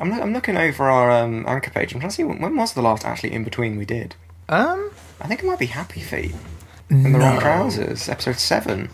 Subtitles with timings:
[0.00, 1.92] I'm, I'm looking over our um, anchor page.
[1.94, 4.14] I'm trying to see when, when was the last actually in between we did.
[4.48, 6.34] Um, I think it might be Happy Feet
[6.90, 7.40] and the Wrong No.
[7.40, 8.90] Trousers, episode seven.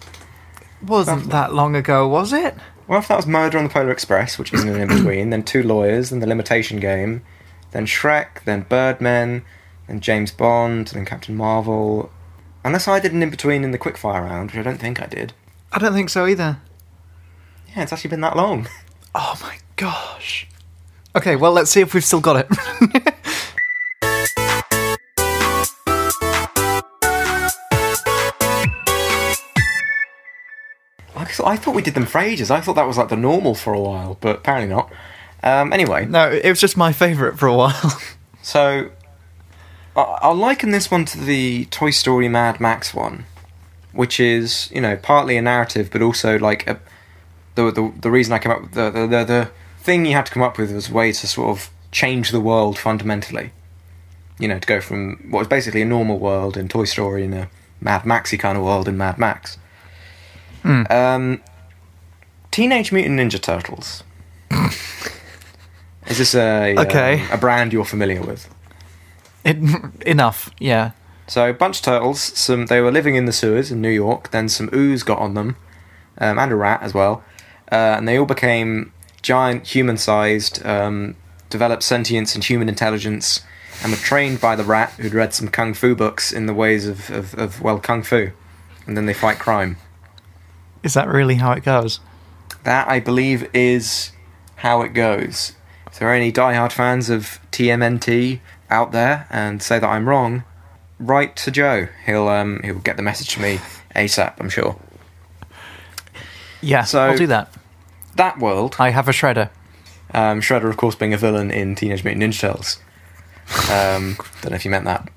[0.82, 2.54] wasn't that long ago, was it?
[2.86, 5.42] Well, if that was Murder on the Polar Express, which isn't an in between, then
[5.42, 7.22] Two Lawyers, then The Limitation Game,
[7.72, 9.42] then Shrek, then Birdmen,
[9.86, 12.10] then James Bond, then Captain Marvel.
[12.64, 15.06] Unless I did an in between in the quickfire round, which I don't think I
[15.06, 15.32] did.
[15.72, 16.58] I don't think so either.
[17.74, 18.68] Yeah, it's actually been that long.
[19.14, 20.48] Oh my gosh.
[21.14, 23.12] Okay, well, let's see if we've still got it.
[31.14, 32.50] I thought, I thought we did them for ages.
[32.50, 34.90] I thought that was like the normal for a while, but apparently not.
[35.42, 38.00] Um, anyway, no, it was just my favourite for a while.
[38.42, 38.90] so
[39.96, 43.26] I- I'll liken this one to the Toy Story Mad Max one,
[43.92, 46.80] which is you know partly a narrative, but also like a,
[47.56, 49.50] the the the reason I came up with the, the the the
[49.82, 52.40] thing you had to come up with was a way to sort of change the
[52.40, 53.50] world fundamentally.
[54.38, 57.32] You know, to go from what was basically a normal world in Toy Story in
[57.34, 57.48] a
[57.80, 59.58] Mad Maxy kind of world in Mad Max.
[60.62, 60.82] Hmm.
[60.90, 61.40] Um,
[62.50, 64.04] Teenage Mutant Ninja Turtles.
[66.06, 67.20] Is this a Okay.
[67.22, 68.48] um, a brand you're familiar with?
[69.44, 69.56] It,
[70.06, 70.92] enough, yeah.
[71.26, 72.20] So, a bunch of turtles.
[72.20, 74.30] Some they were living in the sewers in New York.
[74.30, 75.56] Then some ooze got on them,
[76.18, 77.22] um, and a rat as well,
[77.70, 78.92] uh, and they all became
[79.22, 81.16] giant, human-sized, um,
[81.50, 83.40] developed sentience and human intelligence,
[83.82, 86.86] and were trained by the rat who'd read some kung fu books in the ways
[86.86, 88.30] of, of, of well kung fu,
[88.86, 89.76] and then they fight crime.
[90.82, 92.00] Is that really how it goes?
[92.64, 94.12] That I believe is
[94.56, 95.52] how it goes.
[95.86, 100.44] If there are any diehard fans of TMNT out there and say that I'm wrong,
[100.98, 101.88] write to Joe.
[102.06, 103.58] He'll um he'll get the message to me
[103.94, 104.34] ASAP.
[104.40, 104.76] I'm sure.
[106.60, 107.52] Yeah, So- I'll do that.
[108.16, 109.50] That world, I have a shredder.
[110.12, 112.78] um, Shredder of course being a villain in Teenage Mutant Ninja Turtles.
[113.70, 115.08] Um, don't know if you meant that.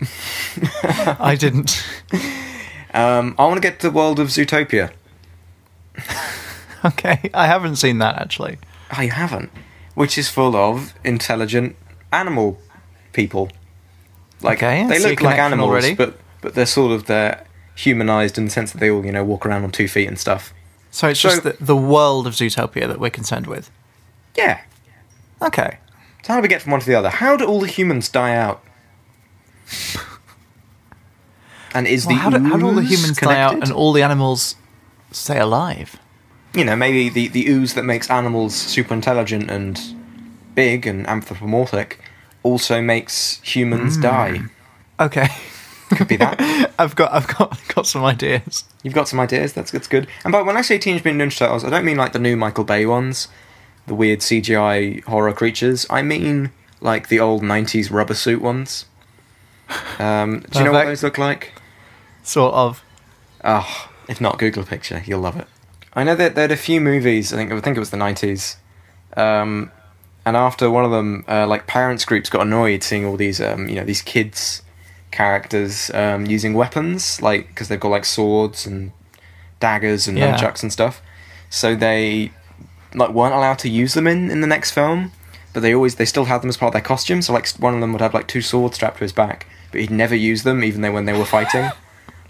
[1.20, 1.84] I didn't.
[2.94, 4.92] Um, I want to get to the world of Zootopia.
[6.86, 8.58] Okay, I haven't seen that actually.
[8.96, 9.50] Oh, you haven't,
[9.96, 11.76] which is full of intelligent
[12.14, 12.60] animal
[13.12, 13.50] people.
[14.42, 15.96] Like Okay, they look like animals, already.
[15.96, 17.44] but but they're sort of they're
[17.76, 20.20] humanized in the sense that they all you know walk around on two feet and
[20.20, 20.54] stuff.
[20.96, 23.70] So it's So- just the, the world of Zootopia that we're concerned with.
[24.36, 24.62] Yeah.
[25.42, 25.78] Okay.
[26.24, 27.10] So how do we get from one to the other?
[27.10, 28.64] How do all the humans die out?
[31.74, 33.92] And is Well, the how, do, how do all the humans die out and all
[33.92, 34.56] the animals
[35.12, 36.00] stay alive?
[36.56, 39.80] you know, maybe the, the ooze that makes animals super intelligent and
[40.56, 42.00] big and anthropomorphic
[42.44, 44.02] also makes humans hmm.
[44.02, 44.40] die.
[45.00, 45.28] Okay.
[45.90, 46.72] Could be that.
[46.80, 48.64] I've got I've got got some ideas.
[48.84, 49.54] You've got some ideas.
[49.54, 50.08] That's that's good.
[50.24, 52.36] And by when I say Teenage Mutant Ninja Turtles, I don't mean like the new
[52.36, 53.28] Michael Bay ones,
[53.86, 55.86] the weird CGI horror creatures.
[55.90, 56.52] I mean
[56.82, 58.86] like the old '90s rubber suit ones.
[60.00, 61.54] Um, do you know what those look like?
[62.24, 62.84] Sort of.
[63.44, 65.04] Oh, if not, Google a picture.
[65.06, 65.48] You'll love it.
[65.94, 67.32] I know that there had a few movies.
[67.32, 68.58] I think I think it was the '90s.
[69.16, 69.72] Um,
[70.26, 73.70] and after one of them, uh, like parents groups got annoyed seeing all these, um,
[73.70, 74.64] you know, these kids
[75.16, 78.92] characters um, using weapons, like because they've got like swords and
[79.60, 80.34] daggers and Yeah.
[80.36, 81.02] nunchucks and stuff.
[81.50, 82.32] So they
[82.94, 85.12] like weren't allowed to use them in in the next film,
[85.54, 87.22] but they always they still had them as part of their costume.
[87.22, 89.82] So like one of them would have like two swords strapped to his back, but
[89.82, 91.70] he'd never use them, even though when they were fighting.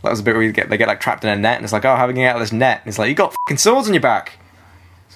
[0.03, 1.73] That was a bit where get they get like trapped in a net, and it's
[1.73, 2.81] like, oh, how are we gonna get out of this net?
[2.81, 4.37] And it's like, you got fucking swords on your back,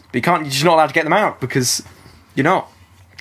[0.08, 0.42] but you can't.
[0.46, 1.84] You're just not allowed to get them out because
[2.34, 2.72] you're not.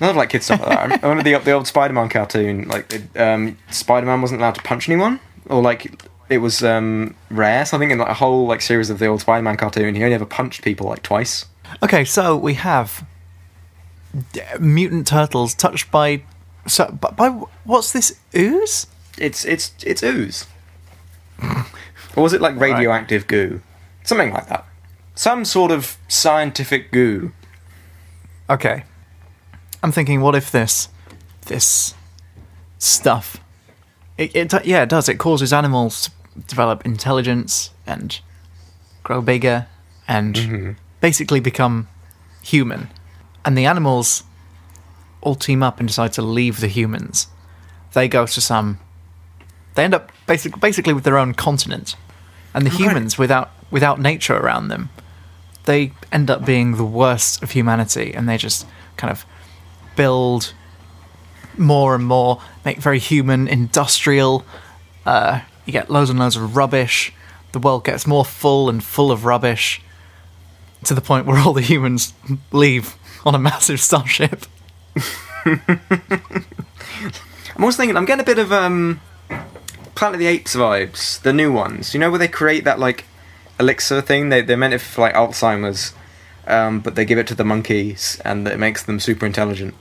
[0.01, 1.03] I love like kid stuff like that.
[1.03, 2.67] I remember the the old Spider-Man cartoon.
[2.67, 7.65] Like um, Spider-Man wasn't allowed to punch anyone, or like it was um, rare.
[7.65, 10.25] Something in like a whole like series of the old Spider-Man cartoon, he only ever
[10.25, 11.45] punched people like twice.
[11.83, 13.05] Okay, so we have
[14.33, 16.23] d- mutant turtles touched by
[16.65, 17.29] so by, by
[17.63, 18.87] what's this ooze?
[19.17, 20.47] It's it's it's ooze,
[22.15, 23.61] or was it like radioactive goo,
[24.03, 24.65] something like that?
[25.15, 27.33] Some sort of scientific goo.
[28.49, 28.83] Okay.
[29.81, 30.89] I'm thinking, what if this,
[31.47, 31.93] this
[32.77, 33.37] stuff,
[34.17, 35.07] it, it yeah, it does.
[35.07, 38.19] It causes animals to develop intelligence and
[39.03, 39.67] grow bigger
[40.07, 40.71] and mm-hmm.
[40.99, 41.87] basically become
[42.41, 42.89] human,
[43.45, 44.23] and the animals
[45.21, 47.27] all team up and decide to leave the humans.
[47.93, 48.79] They go to some.
[49.75, 51.95] They end up basic, basically with their own continent,
[52.53, 54.89] and the humans without without nature around them
[55.69, 58.65] they end up being the worst of humanity and they just
[58.97, 59.23] kind of
[59.99, 60.53] build
[61.57, 64.45] more and more, make very human, industrial.
[65.05, 67.11] Uh, you get loads and loads of rubbish.
[67.51, 69.81] The world gets more full and full of rubbish
[70.85, 72.13] to the point where all the humans
[72.53, 74.45] leave on a massive starship.
[75.45, 75.65] I'm
[77.59, 79.01] also thinking I'm getting a bit of um,
[79.95, 81.93] Planet of the Apes vibes, the new ones.
[81.93, 83.03] You know where they create that like
[83.59, 84.29] elixir thing?
[84.29, 85.93] They they meant it for like Alzheimer's,
[86.47, 89.75] um, but they give it to the monkeys and it makes them super intelligent.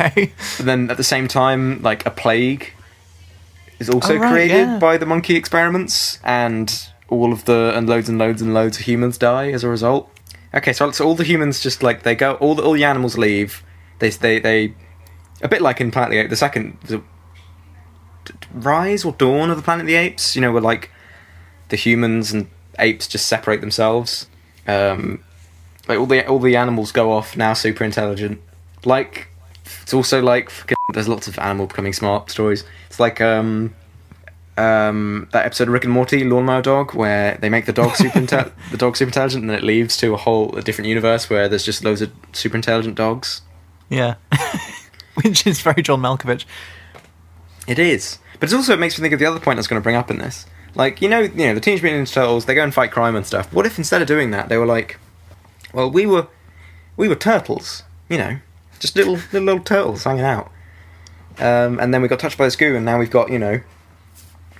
[0.00, 0.32] Okay.
[0.56, 2.72] But then at the same time, like a plague
[3.78, 4.78] is also Oh, right, created yeah.
[4.78, 6.72] by the monkey experiments, and
[7.08, 10.10] all of the and loads and loads and loads of humans die as a result.
[10.54, 13.16] Okay, so, so all the humans just like they go, all the all the animals
[13.18, 13.62] leave.
[13.98, 14.74] They they they,
[15.42, 17.02] a bit like in Planet of the Apes, the second the
[18.52, 20.34] rise or dawn of the Planet of the Apes.
[20.34, 20.90] You know, where like
[21.68, 22.48] the humans and
[22.78, 24.26] apes just separate themselves.
[24.66, 25.22] Um,
[25.88, 28.40] like all the all the animals go off now, super intelligent.
[28.84, 29.28] Like
[29.82, 30.50] it's also like
[30.92, 32.64] there's lots of animal becoming smart stories.
[32.86, 33.74] It's like um
[34.56, 38.18] um that episode of Rick and Morty, Lawnmower Dog, where they make the dog super
[38.18, 41.30] inte- the dog super intelligent, and then it leaves to a whole a different universe
[41.30, 43.42] where there's just loads of super intelligent dogs.
[43.88, 44.14] Yeah.
[45.22, 46.44] Which is very John Malkovich.
[47.66, 49.68] It is, but it's also it makes me think of the other point I was
[49.68, 50.46] going to bring up in this.
[50.74, 53.16] Like you know, you know, the Teenage Mutant Ninja Turtles, they go and fight crime
[53.16, 53.52] and stuff.
[53.52, 54.98] What if instead of doing that, they were like,
[55.72, 56.28] well, we were
[56.96, 58.38] we were turtles, you know,
[58.80, 60.50] just little little, little turtles hanging out.
[61.38, 63.60] Um, and then we got touched by this goo, and now we've got you know,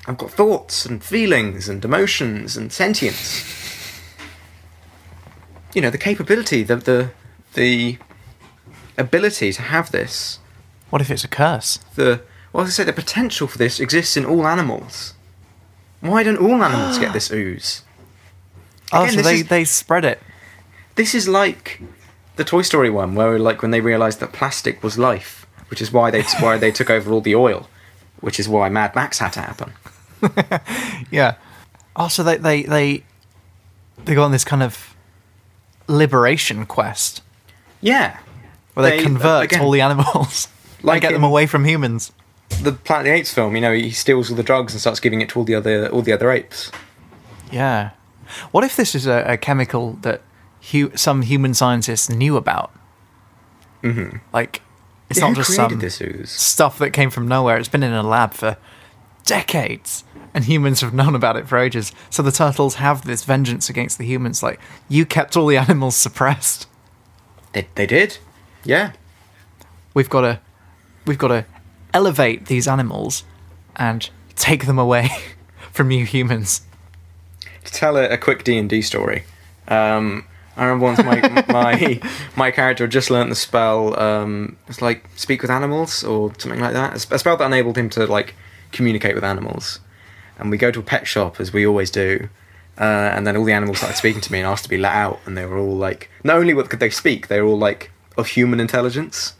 [0.07, 3.45] I've got thoughts and feelings and emotions and sentience.
[5.75, 7.11] You know, the capability, the the
[7.55, 7.99] the
[8.99, 10.39] ability to have this
[10.91, 11.79] What if it's a curse?
[11.95, 15.15] the well, as I say, the potential for this exists in all animals.
[16.01, 17.83] Why don't all animals get this ooze?
[18.93, 20.21] Oh, so they, is- they spread it.
[20.97, 21.81] This is like
[22.41, 25.93] the Toy Story one, where like when they realised that plastic was life, which is
[25.93, 27.69] why they why they took over all the oil,
[28.21, 29.73] which is why Mad Max had to happen.
[31.11, 31.35] Yeah.
[31.97, 33.05] Also, they they they
[34.05, 34.95] they go on this kind of
[35.89, 37.23] liberation quest
[37.81, 38.19] Yeah,
[38.75, 40.49] where they, They- convert again, all the animals,
[40.83, 42.13] like like get them away from humans.
[42.63, 45.01] the Planet of the Apes film, you know, he steals all the drugs and starts
[45.01, 46.71] giving it to all the other all the other apes.
[47.51, 47.91] Yeah.
[48.53, 50.21] What if this is a, a chemical that
[50.73, 52.73] hu- some human scientists knew about?
[53.83, 54.19] Mm-hmm.
[54.33, 54.63] Like,
[55.09, 55.81] it's Yeah, not just some
[56.27, 57.57] stuff that came from nowhere.
[57.59, 58.57] It's been in a lab for
[59.25, 60.05] decades,
[60.35, 61.93] and humans have known about it for ages.
[62.11, 64.43] So the turtles have this vengeance against the humans.
[64.43, 66.67] Like, you kept all the animals suppressed.
[67.53, 68.19] They they did,
[68.65, 68.93] yeah.
[69.95, 70.41] We've got to,
[71.07, 71.45] we've got to
[71.93, 73.25] elevate these animals
[73.75, 75.09] and take them away
[75.73, 76.63] from you humans.
[77.65, 79.25] to tell a, a quick D and D story.
[79.67, 80.27] Um,
[80.61, 82.01] I remember once my my
[82.37, 83.99] my character had just learnt the spell.
[83.99, 86.95] Um, it's like speak with animals or something like that.
[87.11, 88.35] A spell that enabled him to like
[88.71, 89.81] communicate with animals.
[90.39, 92.29] And we go to a pet shop as we always do.
[92.79, 92.85] Uh,
[93.15, 95.19] and then all the animals started speaking to me and asked to be let out.
[95.27, 97.91] And they were all like, not only what could they speak, they were all like
[98.17, 99.35] of human intelligence.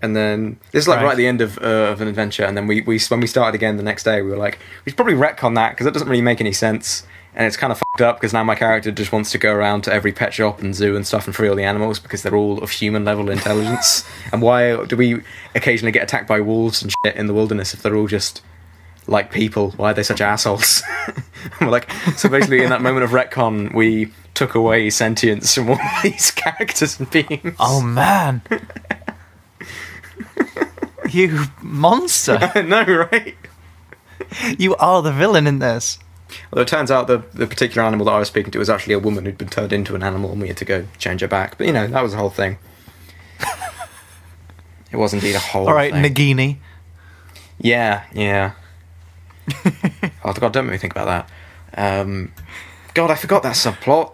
[0.00, 1.04] And then this is like Right.
[1.04, 2.44] right, at the end of uh, of an adventure.
[2.44, 4.90] And then we, we when we started again the next day, we were like, we
[4.90, 7.04] should probably retcon that because that doesn't really make any sense.
[7.34, 9.82] And it's kind of fucked up because now my character just wants to go around
[9.84, 12.36] to every pet shop and zoo and stuff and free all the animals because they're
[12.36, 14.04] all of human level intelligence.
[14.32, 15.22] and why do we
[15.54, 18.42] occasionally get attacked by wolves and shit in the wilderness if they're all just
[19.06, 19.70] like people?
[19.72, 20.82] Why are they such assholes?
[21.60, 25.78] We're like, so basically, in that moment of retcon, we took away sentience from all
[26.02, 27.56] these characters and beings.
[27.58, 28.42] Oh man.
[31.10, 32.38] you monster.
[32.62, 33.36] no, right?
[34.58, 35.98] You are the villain in this.
[36.52, 38.94] Although it turns out the the particular animal that I was speaking to was actually
[38.94, 41.28] a woman who'd been turned into an animal, and we had to go change her
[41.28, 41.58] back.
[41.58, 42.58] But you know, that was the whole thing.
[44.90, 45.68] it was indeed a whole.
[45.68, 46.04] All right, thing.
[46.04, 46.56] Nagini.
[47.58, 48.52] Yeah, yeah.
[50.24, 51.28] oh God, don't make me think about
[51.74, 52.00] that.
[52.00, 52.32] Um,
[52.94, 54.12] God, I forgot that subplot.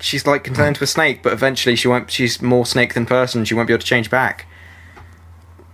[0.00, 2.10] She's like can turn into a snake, but eventually she won't.
[2.10, 3.44] She's more snake than person.
[3.44, 4.46] She won't be able to change back.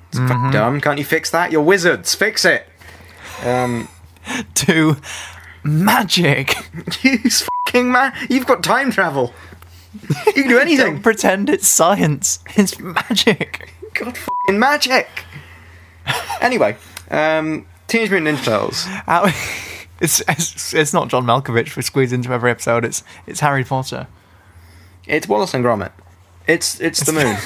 [0.08, 0.80] It's fucking dumb.
[0.80, 1.52] Can't you fix that?
[1.52, 2.14] You're wizards.
[2.14, 2.66] Fix it.
[3.44, 3.88] Um,
[4.54, 4.96] to
[5.66, 6.54] magic.
[7.02, 8.12] use fucking man.
[8.30, 9.35] You've got time travel.
[10.26, 10.94] You can do anything.
[10.94, 12.38] Don't pretend it's science.
[12.56, 13.73] It's magic.
[13.94, 15.08] God fucking magic.
[16.40, 16.76] anyway,
[17.11, 18.87] um, Teenage Mutant Ninja Turtles.
[19.99, 22.85] It's, it's it's not John Malkovich we squeeze into every episode.
[22.85, 24.08] It's it's Harry Potter.
[25.06, 25.92] It's Wallace and Gromit.
[26.46, 27.37] It's it's the moon.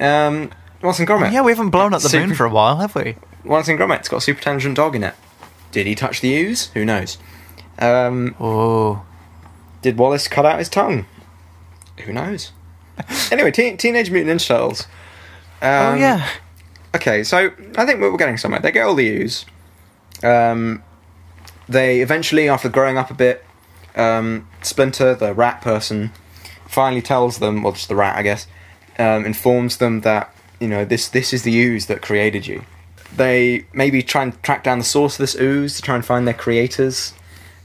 [0.00, 0.50] Um,
[0.80, 1.32] Wallace and Gromit.
[1.32, 3.16] Yeah, we haven't blown up the moon for a while, have we?
[3.44, 5.14] Wallace and Gromit's got a super tangent dog in it.
[5.70, 6.68] Did he touch the ooze?
[6.68, 7.18] Who knows?
[7.78, 9.04] Um, Oh,
[9.82, 11.06] did Wallace cut out his tongue?
[12.04, 12.52] Who knows?
[13.30, 14.86] anyway, teen, Teenage Mutant Ninja Turtles.
[15.60, 16.28] Um, oh yeah.
[16.94, 18.60] Okay, so I think we're getting somewhere.
[18.60, 19.46] They get all the ooze.
[20.22, 20.82] Um,
[21.68, 23.44] they eventually, after growing up a bit,
[23.96, 26.12] um, Splinter, the rat person,
[26.68, 28.46] finally tells them, well, just the rat, I guess,
[28.98, 32.64] um, informs them that you know this this is the ooze that created you.
[33.16, 36.26] They maybe try and track down the source of this ooze to try and find
[36.26, 37.14] their creators.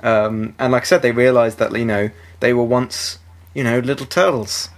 [0.02, 3.20] Um, and like I said, they realised that you know they were once
[3.54, 4.70] you know little turtles,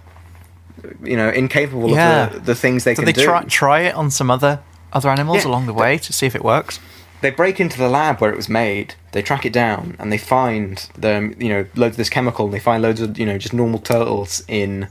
[1.03, 2.27] you know incapable Yeah.
[2.27, 3.11] of the, the things they can do.
[3.11, 3.25] So can they do.
[3.25, 4.59] try try it on some other
[4.93, 6.79] other animals Yeah, along the they- way to see if it works.
[7.21, 8.95] they break into the lab where it was made.
[9.11, 12.45] They track it down and they find the you know loads of this chemical.
[12.45, 14.88] And they find loads of you know just normal turtles in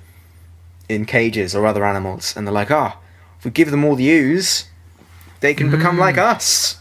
[0.88, 2.96] in cages or other animals, and they're like, ah,
[3.38, 4.64] if we give them all the ooze,
[5.40, 6.76] they can become like us.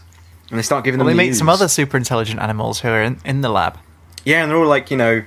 [0.50, 0.98] And they start giving.
[0.98, 1.16] Well, them.
[1.16, 3.78] they the meet some other super intelligent animals who are in, in the lab.
[4.24, 5.22] Yeah, and they're all like you know,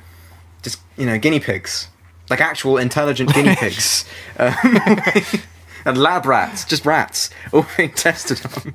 [0.63, 1.88] just you know guinea pigs,
[2.30, 4.06] like actual intelligent guinea pigs,
[4.38, 4.54] um,
[5.86, 8.74] and lab rats, just rats, all being tested on.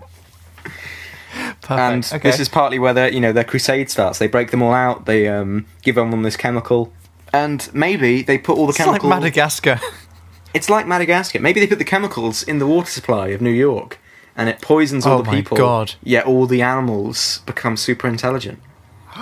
[1.60, 1.70] Perfect.
[1.70, 2.30] and okay.
[2.30, 4.18] this is partly where their you know their crusade starts.
[4.18, 5.06] They break them all out.
[5.06, 6.92] They um, give them this chemical,
[7.32, 9.02] and maybe they put all the it's like.
[9.02, 9.80] Madagascar.
[10.54, 11.40] it's like Madagascar.
[11.40, 13.98] Maybe they put the chemicals in the water supply of New York,
[14.36, 15.56] and it poisons all Oh the my people.
[15.56, 15.94] God.
[16.02, 18.60] Yet all the animals become super intelligent.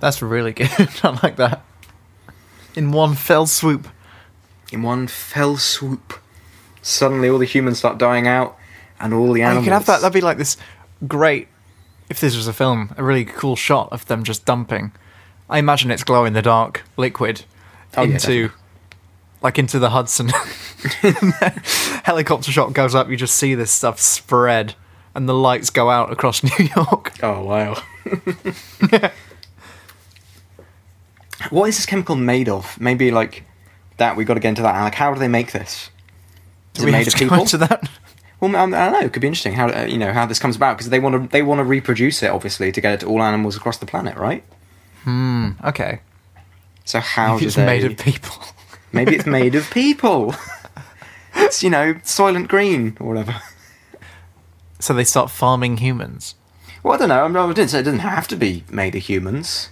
[0.00, 0.70] That's really good.
[1.02, 1.64] I like that.
[2.74, 3.88] In one fell swoop.
[4.72, 6.14] In one fell swoop,
[6.82, 8.56] suddenly all the humans start dying out,
[8.98, 9.64] and all the Oh, animals.
[9.66, 10.00] you could have that.
[10.00, 10.56] That'd be like this
[11.06, 11.48] great.
[12.10, 14.92] If this was a film, a really cool shot of them just dumping.
[15.48, 17.44] I imagine it's glow in the dark liquid
[17.96, 18.12] Oh, into,
[18.48, 18.50] definitely.
[19.44, 20.30] Like into the Hudson.
[22.04, 23.10] Helicopter shot goes up.
[23.10, 24.74] You just see this stuff spread,
[25.14, 27.12] and the lights go out across New York.
[27.22, 27.80] Oh wow.
[31.50, 32.80] what is this chemical made of?
[32.80, 33.44] Maybe like
[33.98, 34.16] that.
[34.16, 34.80] We got to get into that.
[34.82, 35.90] Like, how do they make this?
[36.74, 37.44] Is Do it made of people?
[37.44, 37.88] that?
[38.40, 39.00] Well, I don't know.
[39.00, 41.22] It could be interesting how uh, you know how this comes about because they want
[41.22, 43.86] to they want to reproduce it obviously to get it to all animals across the
[43.86, 44.42] planet, right?
[45.02, 45.50] Hmm.
[45.62, 46.00] Okay.
[46.86, 47.66] So how Maybe do it's they?
[47.66, 48.36] made of people.
[48.94, 50.34] Maybe it's made of people.
[51.34, 53.40] it's you know Soylent Green or whatever.
[54.80, 56.34] So they start farming humans.
[56.82, 57.22] Well, I don't know.
[57.22, 59.70] I'm- I didn't say it doesn't have to be made of humans.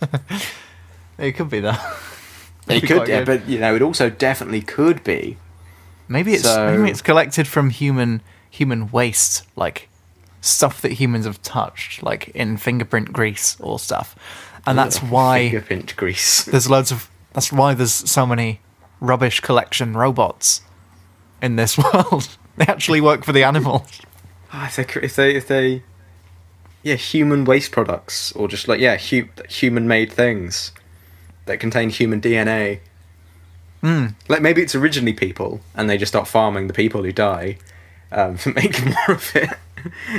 [1.18, 1.80] It could be that.
[2.66, 3.26] It That'd be could, yeah, good.
[3.42, 5.36] but you know, it also definitely could be.
[6.08, 9.88] Maybe it's So- maybe it's collected from human human waste, like
[10.40, 14.16] stuff that humans have touched, like in fingerprint grease or stuff.
[14.66, 16.44] And that's why fingerprint grease.
[16.44, 18.60] there's loads of that's why there's so many
[19.00, 20.62] rubbish collection robots
[21.42, 22.36] in this world.
[22.56, 24.00] they actually work for the animals.
[24.52, 25.82] Ah, if they, if they, if they,
[26.82, 30.72] yeah, human waste products, or just like yeah, hu- human-made things
[31.46, 32.80] that contain human DNA.
[33.80, 34.06] Hmm.
[34.28, 37.58] Like maybe it's originally people, and they just start farming the people who die
[38.12, 39.50] um, to make more of it,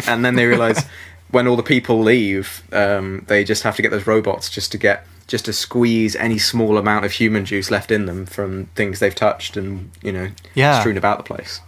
[0.05, 0.86] and then they realize
[1.31, 4.77] when all the people leave, um, they just have to get those robots just to
[4.77, 9.00] get just to squeeze any small amount of human juice left in them from things
[9.00, 10.79] they've touched and you know Yeah.
[10.79, 11.62] strewn about the place.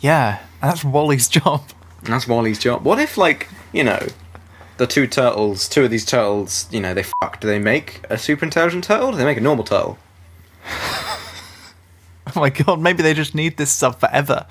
[0.00, 1.62] Yeah, that's WALL-E's job.
[2.02, 2.84] That's WALL-E's job.
[2.84, 4.06] What if, like, you know,
[4.76, 7.40] the two turtles, two of these turtles, you know, they fuck.
[7.40, 9.08] Do they make a super intelligent turtle?
[9.08, 9.98] Or do they make a normal turtle?
[12.36, 14.46] Oh my god, maybe they just need this stuff forever.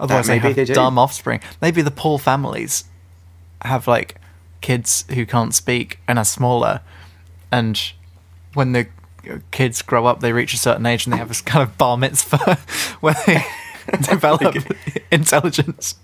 [0.00, 1.40] Otherwise, they maybe have they dumb offspring.
[1.62, 2.84] Maybe the poor families
[3.62, 4.16] have like
[4.60, 6.80] kids who can't speak and are smaller,
[7.52, 7.92] and
[8.54, 8.88] when the
[9.50, 11.96] kids grow up, they reach a certain age and they have this kind of bar
[11.96, 12.54] mitzvah
[13.00, 13.44] where they
[14.02, 14.56] develop
[15.10, 15.96] intelligence.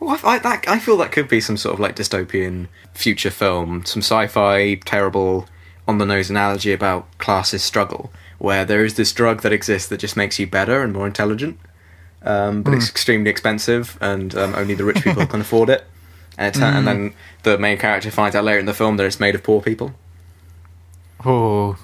[0.00, 3.30] Well, I, I, that, I feel that could be some sort of like dystopian future
[3.30, 5.46] film, some sci-fi terrible
[5.86, 9.98] on the nose analogy about classes struggle, where there is this drug that exists that
[9.98, 11.58] just makes you better and more intelligent,
[12.22, 15.84] um, but it's extremely expensive and um, only the rich people can afford it.
[16.36, 19.20] And, it's, and then the main character finds out later in the film that it's
[19.20, 19.94] made of poor people.
[21.24, 21.76] Oh,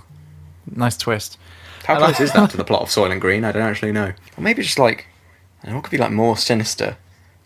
[0.75, 1.38] nice twist.
[1.85, 3.44] How I like- close is that to the plot of Soylent Green?
[3.44, 4.12] I don't actually know.
[4.37, 5.06] Or maybe just like,
[5.62, 6.97] I don't know, it could be like more sinister.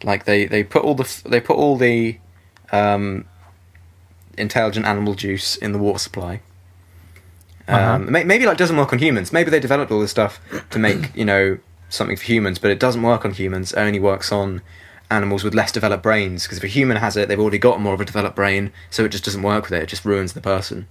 [0.03, 2.19] Like they, they put all the they put all the
[2.73, 3.25] um,
[4.37, 6.41] intelligent animal juice in the water supply.
[7.67, 7.75] Um,
[8.15, 8.25] Uh-huh.
[8.25, 9.33] maybe like doesn't work on humans.
[9.33, 11.59] Maybe they developed all this stuff to make you know
[11.89, 13.73] something for humans, but it doesn't work on humans.
[13.73, 14.61] It only works on
[15.11, 16.43] animals with less developed brains.
[16.43, 19.05] Because if a human has it, they've already got more of a developed brain, so
[19.05, 19.83] it just doesn't work with it.
[19.85, 20.87] It just ruins the person.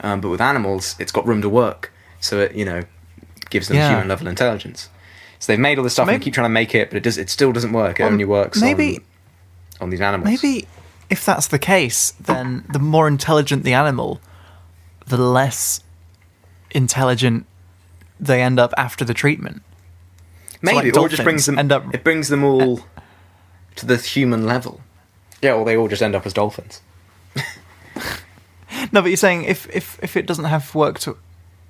[0.00, 2.82] Um, but with animals, it's got room to work, so it you know
[3.50, 3.90] gives them Yeah.
[3.90, 4.88] human level intelligence.
[5.38, 7.02] So they've made all this stuff and Maybe- keep trying to make it, but it
[7.02, 7.18] does.
[7.18, 8.00] It still doesn't work.
[8.00, 8.98] It only works maybe-
[9.80, 10.26] on, on these animals.
[10.42, 10.66] Maybe
[11.10, 14.20] if that's the case, then the more intelligent the animal,
[15.06, 15.80] the less
[16.70, 17.46] intelligent
[18.18, 19.62] they end up after the treatment.
[20.62, 21.58] maybe like or just brings them.
[21.58, 22.80] end up- It brings them all
[23.76, 24.80] to the human level.
[25.42, 26.80] Yeah, or they all just end up as dolphins.
[28.96, 31.18] No, but you're saying if if if it doesn't have work to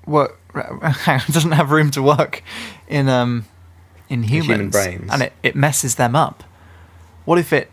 [0.07, 2.41] work doesn't have room to work
[2.87, 3.47] in um
[4.09, 5.11] in humans human brains.
[5.13, 6.45] and it, it messes them up.
[7.25, 7.69] What if it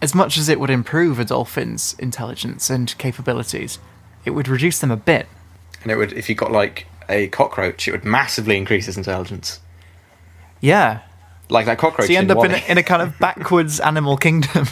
[0.00, 3.80] as much as it would improve a dolphin's intelligence and capabilities,
[4.24, 5.26] it would reduce them a bit.
[5.82, 9.58] And it would, if you got like a cockroach, it would massively increase its intelligence.
[10.60, 11.00] Yeah.
[11.48, 12.06] Like that cockroach.
[12.06, 14.68] So you end up in a, in a kind of backwards animal kingdom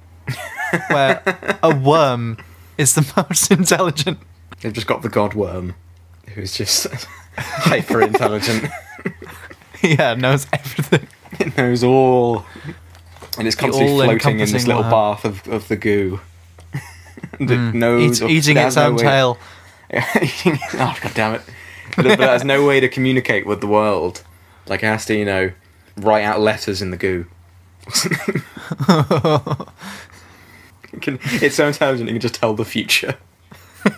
[0.88, 2.38] where a worm
[2.78, 4.18] is the most intelligent.
[4.60, 5.74] They've just got the god worm,
[6.34, 6.86] who's just
[7.36, 8.64] hyper intelligent.
[9.82, 11.06] yeah, knows everything.
[11.38, 12.44] it knows all,
[13.38, 14.90] and it's constantly floating in this little worm.
[14.90, 16.20] bath of, of the goo.
[17.38, 19.38] and it knows Eat, eating it its has no own tail.
[19.92, 21.42] Oh god damn it!
[21.96, 24.22] But, it- but it has no way to communicate with the world.
[24.66, 25.52] Like it has to, you know,
[25.96, 27.26] write out letters in the goo.
[30.92, 33.16] It can- it's so intelligent it can just tell the future.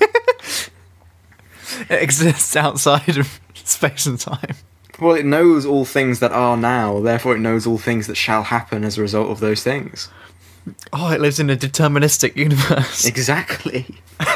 [1.88, 4.54] It exists outside of space and time.
[5.00, 8.42] Well, it knows all things that are now, therefore it knows all things that shall
[8.44, 10.10] happen as a result of those things.
[10.92, 13.06] Oh, it lives in a deterministic universe.
[13.06, 13.86] Exactly.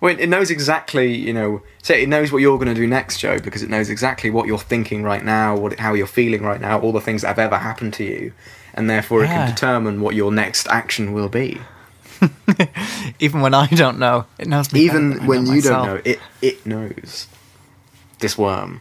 [0.00, 3.18] well, it knows exactly, you know, say it knows what you're going to do next,
[3.18, 6.60] Joe, because it knows exactly what you're thinking right now, what how you're feeling right
[6.60, 8.32] now, all the things that have ever happened to you,
[8.76, 11.60] and therefore it can determine what your next action will be.
[13.18, 14.86] Even when I don't know, it knows me.
[14.86, 15.86] better than Even when know you myself.
[15.86, 17.26] don't know, it it knows.
[18.20, 18.80] This worm.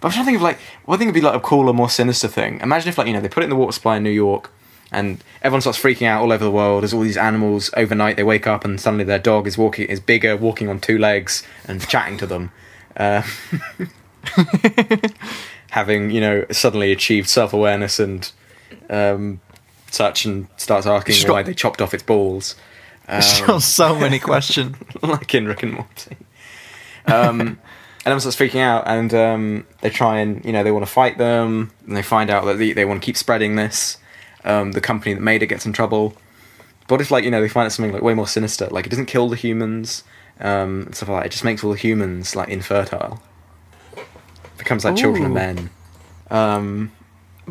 [0.00, 1.90] But I'm trying to think of like I think would be like a cooler, more
[1.90, 2.60] sinister thing.
[2.60, 4.50] Imagine if like you know they put it in the water supply in New York,
[4.90, 6.82] and everyone starts freaking out all over the world.
[6.82, 8.16] There's all these animals overnight.
[8.16, 11.42] They wake up and suddenly their dog is walking is bigger, walking on two legs
[11.68, 12.50] and chatting to them,
[12.96, 13.22] uh,
[15.70, 18.32] having you know suddenly achieved self awareness and
[18.88, 19.40] um,
[19.90, 22.54] such, and starts asking Just why they chopped off its balls.
[23.08, 24.76] Um, so many questions.
[25.02, 26.16] like in Rick and Morty.
[27.06, 27.58] Um, and
[28.06, 31.18] everyone starts freaking out, and um, they try and you know they want to fight
[31.18, 33.98] them, and they find out that they, they want to keep spreading this.
[34.44, 36.14] Um, the company that made it gets in trouble.
[36.86, 38.90] But if like you know they find it something like way more sinister, like it
[38.90, 40.04] doesn't kill the humans
[40.38, 41.26] um, and stuff like that.
[41.26, 43.20] It just makes all the humans like infertile.
[43.96, 44.06] It
[44.58, 45.70] Becomes like children of men.
[46.30, 46.92] Um,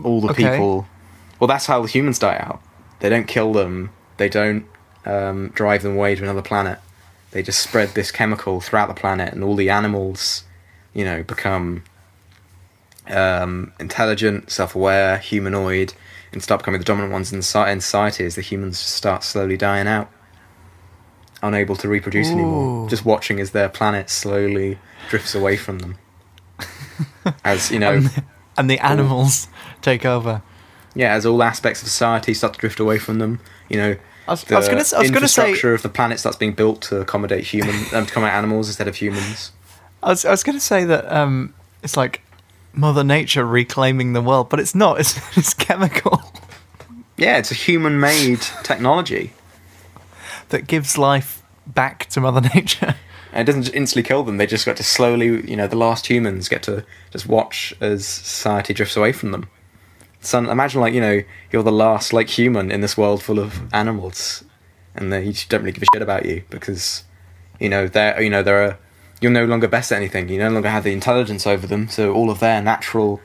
[0.04, 0.52] all the Okay.
[0.52, 0.88] people.
[1.40, 2.62] Well, that's how the humans die out.
[3.00, 3.92] They don't kill them.
[4.18, 4.66] They don't
[5.06, 6.80] um, drive them away to another planet.
[7.32, 10.44] They just spread this chemical throughout the planet, and all the animals,
[10.94, 11.84] you know, become
[13.08, 15.94] um, intelligent, self-aware, humanoid,
[16.32, 19.58] and start becoming the dominant ones in, soci- in society as the humans start slowly
[19.58, 20.10] dying out,
[21.42, 22.90] unable to reproduce anymore.
[22.90, 25.98] Just watching as their planet slowly drifts away from them.
[27.44, 28.02] as you know,
[28.58, 29.48] and the animals
[29.82, 30.42] take over.
[31.00, 33.96] Yeah, as all aspects of society start to drift away from them, you know,
[34.28, 36.38] I was, the I was gonna, I was gonna say, infrastructure of the planet starts
[36.38, 39.54] being built to accommodate human, um, to accommodate animals instead of humans.
[40.04, 42.22] I was, I was gonna say that um, it's like
[42.74, 45.00] Mother Nature reclaiming the world, but it's not.
[45.00, 46.22] It's, it's chemical
[47.16, 49.32] Yeah, it's a human-made technology.
[50.50, 52.96] that gives life back to Mother Nature.
[53.32, 54.36] And it doesn't instantly kill them.
[54.36, 58.06] They just get to slowly, you know, the last humans get to just watch as
[58.06, 59.48] society drifts away from them.
[60.22, 63.74] So imagine, like, you know, you're the last, like, human in this world full of
[63.74, 64.44] animals,
[64.96, 67.04] and they just don't really give a shit about you because,
[67.60, 68.78] you know, they're, you know, they're a,
[69.22, 70.30] you're no longer best at anything.
[70.30, 73.22] You no longer have the intelligence over them, so all of their natural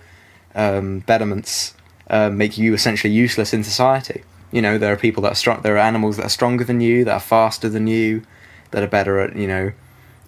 [0.54, 1.74] um, betterments
[2.08, 4.22] uh, make you essentially useless in society.
[4.52, 5.62] You know, there are people that are strong.
[5.62, 8.22] There are animals that are stronger than you, that are faster than you,
[8.70, 9.72] that are better at, you know,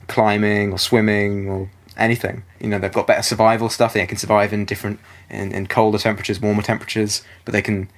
[0.08, 2.44] climbing or swimming or anything.
[2.60, 3.92] You know, they've got better survival stuff.
[3.92, 7.88] They can survive in different, in, in colder temperatures, warmer temperatures, but they can,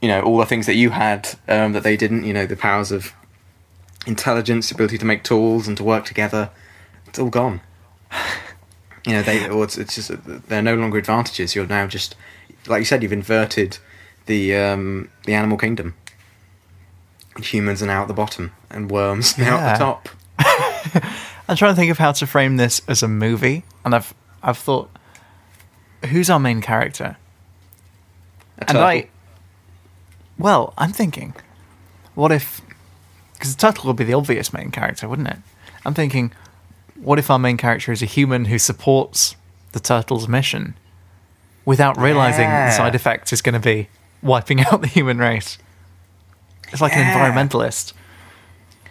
[0.00, 2.24] you know, all the things that you had um, that they didn't.
[2.24, 3.12] You know, the powers of
[4.06, 6.50] intelligence, ability to make tools and to work together.
[7.06, 7.60] It's all gone.
[9.06, 10.10] You know, they or it's, it's just
[10.48, 11.54] they're no longer advantages.
[11.54, 12.14] You're now just,
[12.66, 13.78] like you said, you've inverted
[14.26, 15.94] the um, the animal kingdom.
[17.40, 20.08] Humans are now at the bottom, and worms now at the top.
[21.48, 24.58] I'm trying to think of how to frame this as a movie, and I've I've
[24.58, 24.90] thought,
[26.06, 27.16] who's our main character?
[28.58, 28.82] A And turtle.
[28.84, 29.08] I,
[30.38, 31.34] well, I'm thinking,
[32.14, 32.60] what if,
[33.34, 35.38] because the turtle would be the obvious main character, wouldn't it?
[35.84, 36.32] I'm thinking,
[36.96, 39.34] what if our main character is a human who supports
[39.72, 40.74] the turtle's mission,
[41.64, 42.66] without realizing Yeah.
[42.66, 43.88] the side effect is going to be
[44.22, 45.58] wiping out the human race?
[46.70, 47.00] It's like Yeah.
[47.00, 47.92] an environmentalist.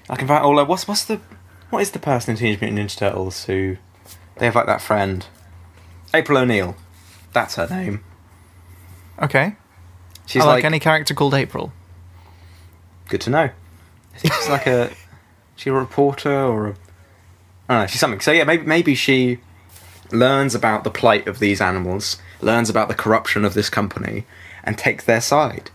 [0.09, 1.19] Like, oh, like, what's what's the
[1.69, 3.77] what is the person in Teenage Mutant Ninja Turtles who
[4.37, 5.25] they have like that friend,
[6.13, 6.75] April O'Neil.
[7.33, 8.03] That's her name.
[9.21, 9.55] Okay,
[10.25, 11.71] She's I like, like, any character called April.
[13.09, 13.49] good to know.
[14.15, 14.91] I think she's like a
[15.55, 16.75] she a reporter or a
[17.69, 18.19] I don't know, she's something.
[18.21, 19.39] So yeah, maybe maybe she
[20.11, 24.25] learns about the plight of these animals, learns about the corruption of this company,
[24.63, 25.69] and takes their side,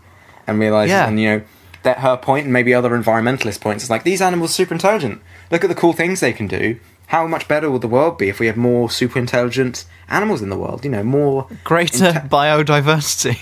[0.47, 1.07] and realizes, Yeah.
[1.07, 1.41] and you know,
[1.83, 5.21] that her point and maybe other environmentalist points is like these animals are super intelligent.
[5.53, 6.79] Look at the cool things they can do.
[7.07, 10.49] How much better would the world be if we had more super intelligent animals in
[10.49, 10.83] the world?
[10.83, 13.37] You know, more Greater inte- biodiversity.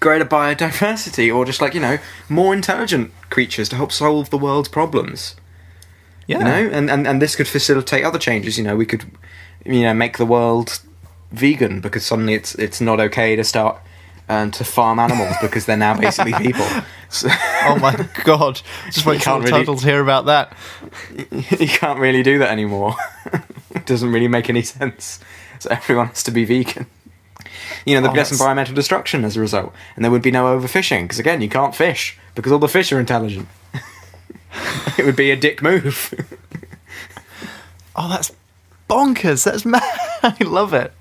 [0.00, 1.98] greater biodiversity, or just like you know,
[2.28, 5.36] more intelligent creatures to help solve the world's problems
[6.26, 6.38] Yeah.
[6.38, 9.04] you know and, and and this could facilitate other changes you know we could
[9.64, 10.80] you know make the world
[11.30, 13.78] vegan because suddenly it's it's not okay to start
[14.28, 16.66] um, to farm animals because they're now basically people
[17.08, 17.28] so,
[17.64, 18.60] Oh my god.
[18.86, 20.56] Just wait till really- titles hear about that.
[21.60, 22.94] you can't really do that anymore
[23.74, 25.18] it doesn't really make any sense
[25.58, 26.86] so everyone has to be vegan
[27.86, 30.30] you know there'd be Oh, less environmental destruction as a result and there would be
[30.30, 33.48] no overfishing because again you can't fish because all the fish are intelligent
[34.98, 36.12] it would be a dick move
[37.94, 38.32] Oh, that's
[38.88, 39.44] bonkers.
[39.44, 39.82] That's mad.
[40.22, 40.92] I love it.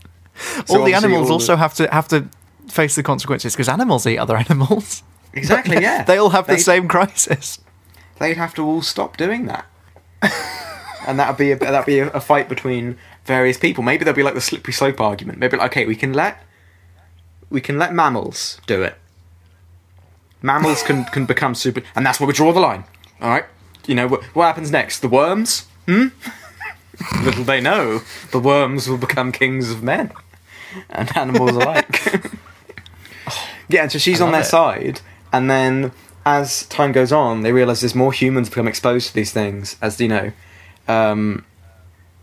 [0.66, 2.28] So all the animals all also the- have to have to
[2.72, 5.04] face the consequences because animals eat other animals.
[5.34, 7.60] exactly yeah they all have the They- same crisis.
[8.20, 9.66] they'd have to all stop doing that.
[11.08, 13.84] and that'd be a, that'd be a, a fight between various people.
[13.84, 15.40] Maybe there'll be like the slippery slope argument.
[15.40, 16.38] Maybe like, okay, we can let
[17.50, 18.96] we can let mammals do it.
[20.44, 22.84] Mammals can can become super, and that's where we draw the line.
[23.22, 23.46] All right,
[23.88, 25.00] you know what, what happens next?
[25.00, 25.66] The worms?
[25.88, 26.08] Hmm.
[27.24, 30.12] Little they know, the worms will become kings of men
[30.90, 32.32] and animals alike.
[33.72, 34.46] Yeah, and so she's I on their it.
[34.46, 35.02] side,
[35.34, 35.92] and then
[36.26, 39.76] as time goes on, they realise there's more humans become exposed to these things.
[39.82, 40.32] As you know,
[40.88, 41.46] um,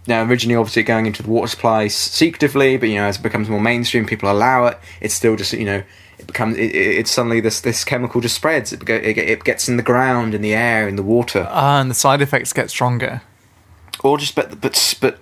[0.07, 3.49] now originally obviously going into the water supply secretively, but you know as it becomes
[3.49, 4.79] more mainstream, people allow it.
[5.01, 5.83] It's still just you know
[6.19, 8.73] it becomes it, it, it's suddenly this this chemical just spreads.
[8.73, 11.91] It, it, it gets in the ground, in the air, in the water, Ah, and
[11.91, 13.23] the side effects get stronger.
[14.03, 15.19] or just but but but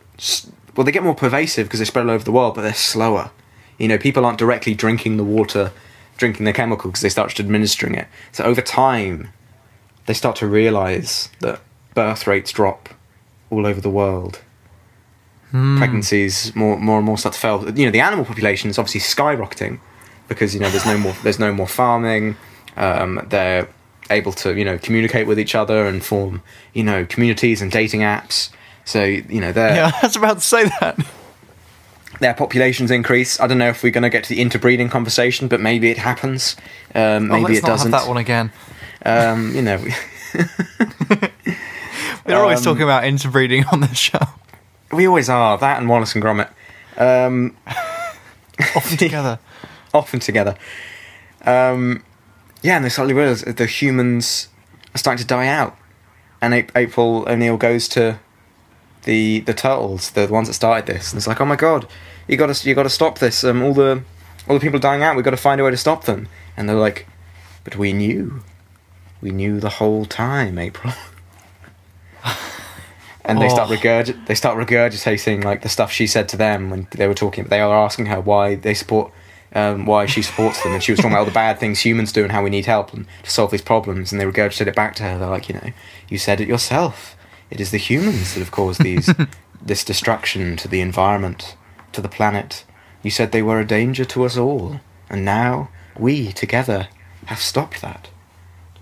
[0.77, 3.31] well they get more pervasive because they spread all over the world, but they're slower.
[3.79, 5.71] You know, people aren't directly drinking the water,
[6.17, 8.09] drinking the chemical because they start administering it.
[8.33, 9.33] So over time,
[10.07, 11.61] they start to realise that
[11.95, 12.89] birth rates drop
[13.51, 14.41] all over the world.
[15.79, 17.71] Pregnancies more more and more start to fail.
[17.71, 19.79] You know, the animal population is obviously skyrocketing
[20.29, 22.37] because you know there's no more there's no more farming.
[22.77, 23.69] Um, they're
[24.11, 26.43] able to you know communicate with each other and form
[26.75, 28.51] you know communities and dating apps.
[28.85, 30.99] So you know their Yeah, I was about to say that.
[32.21, 33.39] Their populations increase.
[33.41, 35.99] I don't know if we're going to get to the interbreeding conversation, but maybe it
[35.99, 36.57] happens.
[36.95, 37.93] Um, Oh, maybe let's it not doesn't.
[37.93, 38.53] have that one again.
[39.05, 39.85] Um, you know,
[42.27, 44.19] We're always Um, talking about interbreeding on this show.
[44.93, 46.49] we always are that and Wallace and Gromit.
[46.97, 47.57] Um,
[48.75, 49.39] Often together.
[49.95, 50.57] often together.
[51.45, 52.03] Um,
[52.63, 54.49] yeah, and they suddenly realise that the humans
[54.95, 55.77] are starting to die out,
[56.43, 58.19] and A- April O'Neil goes to
[59.07, 61.89] the the turtles, the ones that started this, and it's like, oh my god,
[62.29, 63.43] you got to you got to stop this.
[63.43, 64.03] Um, all the
[64.47, 66.29] all the people dying out, we've got to find a way to stop them.
[66.57, 67.07] And they're like,
[67.65, 68.43] but we knew,
[69.21, 70.93] we knew the whole time, April.
[73.29, 73.75] And they start Oh.
[73.75, 77.45] regurg- they start regurgitating like the stuff she said to them when they were talking.
[77.47, 79.11] They are asking her why they support,
[79.53, 82.13] um, why she supports them, and she was talking about all the bad things humans
[82.13, 84.13] do and how we need help and to solve these problems.
[84.13, 85.19] And they regurgitated it back to her.
[85.19, 85.73] They're like, you know,
[86.09, 87.16] you said it yourself.
[87.51, 89.13] It is the humans that have caused these
[89.63, 91.57] this destruction to the environment,
[91.93, 92.65] to the planet.
[93.03, 96.89] You said they were a danger to us all, and now we together
[97.27, 98.09] have stopped that.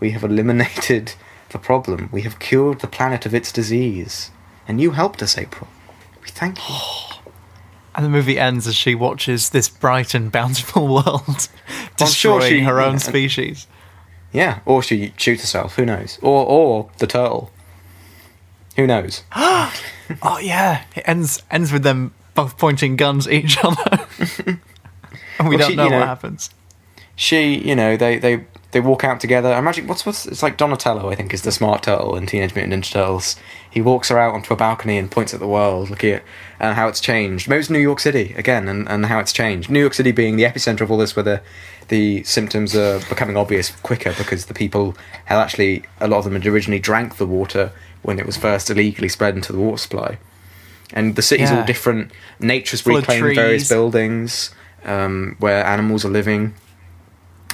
[0.00, 1.14] We have eliminated
[1.50, 2.08] the problem.
[2.12, 4.30] We have cured the planet of its disease.
[4.66, 5.68] And you helped us, April.
[6.22, 6.74] We thank you.
[7.96, 11.22] And the movie ends as she watches this bright and bountiful world
[12.00, 12.98] I'm sure destroying she- her own yeah.
[13.12, 13.68] species.
[14.32, 15.76] Yeah, or she shoots herself.
[15.76, 16.18] Who knows?
[16.20, 17.52] Or or the turtle.
[18.76, 19.22] Who knows?
[20.22, 24.06] Oh yeah, it ends ends with them both pointing guns at each other,
[24.46, 26.50] and we Well, don't she- know you what happens.
[27.16, 29.48] She, you know, they they they walk out together.
[29.54, 31.08] I imagine what's what's it's like Donatello.
[31.08, 33.36] I think is the smart turtle in Teenage Mutant Ninja Turtles.
[33.70, 36.22] He walks her out onto a balcony and points at the world, looking at
[36.60, 37.48] uh, how it's changed.
[37.48, 39.70] Maybe it's New York City again, and, and how it's changed.
[39.70, 41.40] New York City being the epicenter of all this, where the
[41.88, 46.34] the symptoms are becoming obvious quicker because the people had actually a lot of them
[46.34, 47.72] had originally drank the water
[48.04, 50.18] when it was first illegally spread into the water supply.
[50.92, 52.12] And the city's all different.
[52.38, 56.54] Nature's Full reclaimed various buildings um, where animals are living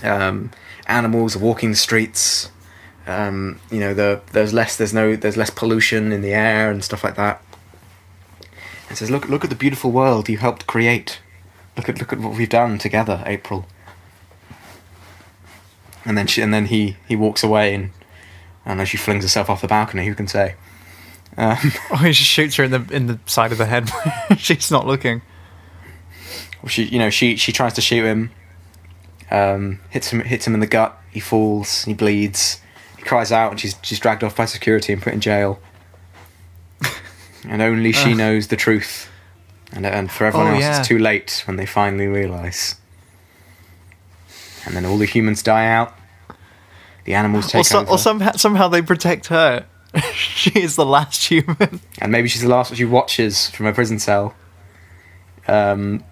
[0.03, 0.51] um,
[0.87, 2.51] animals are walking the streets.
[3.07, 6.85] Um, you know, the, there's less, there's no, there's less pollution in the air and
[6.85, 7.43] stuff like that.
[8.89, 11.21] And says, look, look at the beautiful world you helped create.
[11.77, 13.67] Look at, look at what we've done together, April.
[16.05, 17.91] And then she, and then he, he walks away and,
[18.67, 20.55] and as she flings herself off the balcony, who can say?
[21.37, 21.57] Um,
[21.91, 23.91] Oh, he just shoots her in the in the side of the head.
[24.39, 25.23] She's not looking.
[26.67, 28.31] she, you know, she she tries to shoot him.
[29.31, 30.97] Um, hits him hits him in the gut.
[31.11, 31.85] He falls.
[31.85, 32.61] He bleeds.
[32.97, 35.61] He cries out, and she's she's dragged off by security and put in jail.
[37.49, 38.17] and only she Ugh.
[38.17, 39.09] knows the truth.
[39.73, 40.79] And and for everyone Oh, else, yeah.
[40.81, 42.75] it's too late when they finally realise.
[44.67, 45.95] And then all the humans die out.
[47.05, 47.91] The animals take Or, so, over.
[47.93, 49.67] or somehow somehow they protect her.
[50.15, 51.81] she is the last human.
[52.01, 54.35] and maybe she's the last one she watches from her prison cell.
[55.49, 56.05] Um,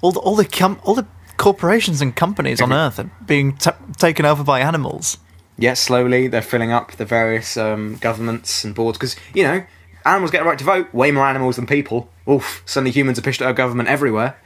[0.00, 3.70] All the all the com- all the corporations and companies on Earth are being t-
[3.98, 5.18] taken over by animals.
[5.56, 9.64] yeah, slowly they're filling up the various um, governments and boards because you know
[10.04, 10.92] animals get a right to vote.
[10.92, 12.10] Way more animals than people.
[12.28, 12.62] Oof!
[12.66, 14.36] Suddenly humans are pushed out of government everywhere.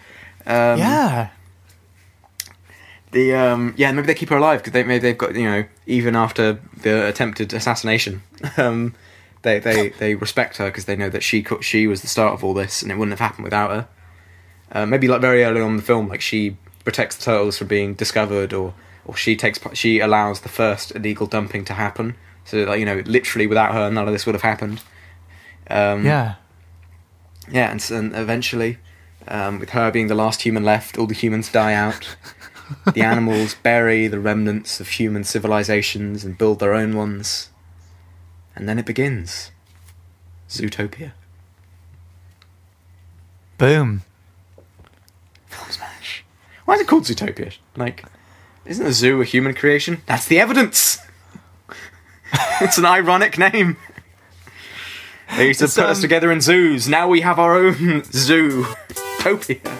[0.46, 1.30] Um, yeah.
[3.12, 5.64] The um, yeah, maybe they keep her alive because they maybe they've got you know
[5.86, 8.22] even after the attempted assassination,
[8.56, 8.94] um,
[9.42, 12.44] they they they respect her because they know that she she was the start of
[12.44, 13.88] all this and it wouldn't have happened without her.
[14.70, 17.68] Uh, maybe like very early on in the film, like she protects the turtles from
[17.68, 18.74] being discovered, or
[19.06, 22.14] or she takes she allows the first illegal dumping to happen.
[22.44, 24.82] So like you know, literally without her, none of this would have happened.
[25.70, 26.34] Um, Yeah.
[27.50, 28.78] yeah, and, and eventually,
[29.26, 32.16] um, with her being the last human left, all the humans die out.
[32.92, 37.50] the animals bury the remnants of human civilizations and build their own ones.
[38.54, 39.50] And then it begins.
[40.48, 41.12] Zootopia.
[43.56, 44.02] Boom.
[45.46, 46.24] Film smash.
[46.64, 47.54] Why is it called Zootopia?
[47.76, 48.04] Like,
[48.64, 50.02] isn't a zoo a human creation?
[50.06, 50.98] That's the evidence!
[52.60, 53.76] it's an ironic name.
[55.36, 56.88] They used to It's, put us um, together in zoos.
[56.88, 58.64] Now we have our own zoo.
[59.18, 59.77] Topia.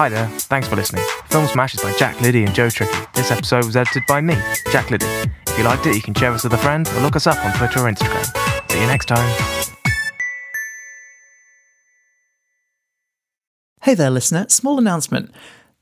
[0.00, 1.04] Hi there, thanks for listening.
[1.26, 2.90] Film Smash is by Jack Liddy and Joe Tricky.
[3.12, 4.34] This episode was edited by me,
[4.72, 5.04] Jack Liddy.
[5.46, 7.36] If you liked it, you can share us with a friend or look us up
[7.44, 8.70] on Twitter or Instagram.
[8.70, 9.28] See you next time.
[13.82, 14.46] Hey there, listener.
[14.48, 15.30] Small announcement.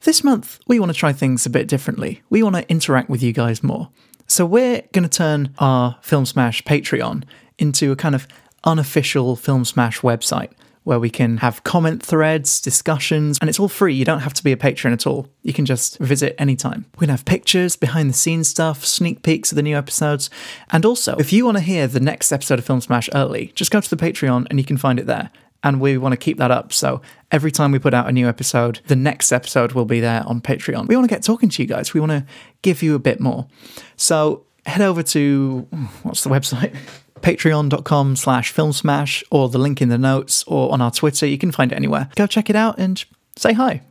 [0.00, 2.20] This month, we want to try things a bit differently.
[2.28, 3.90] We want to interact with you guys more.
[4.26, 7.22] So, we're going to turn our Film Smash Patreon
[7.56, 8.26] into a kind of
[8.64, 10.50] unofficial Film Smash website
[10.88, 13.92] where we can have comment threads, discussions, and it's all free.
[13.92, 15.28] You don't have to be a patron at all.
[15.42, 16.86] You can just visit anytime.
[16.94, 20.30] We're going to have pictures, behind the scenes stuff, sneak peeks of the new episodes.
[20.70, 23.70] And also, if you want to hear the next episode of Film Smash early, just
[23.70, 25.30] go to the Patreon and you can find it there
[25.62, 26.72] and we want to keep that up.
[26.72, 30.22] So every time we put out a new episode, the next episode will be there
[30.26, 30.88] on Patreon.
[30.88, 31.92] We want to get talking to you guys.
[31.92, 32.24] We want to
[32.62, 33.46] give you a bit more.
[33.96, 35.68] So head over to
[36.02, 36.74] what's the website?
[37.18, 41.26] Patreon.com slash film smash or the link in the notes or on our Twitter.
[41.26, 42.08] You can find it anywhere.
[42.16, 43.04] Go check it out and
[43.36, 43.82] say hi.